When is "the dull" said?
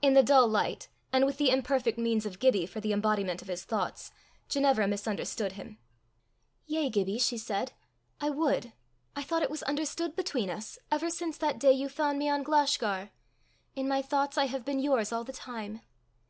0.14-0.48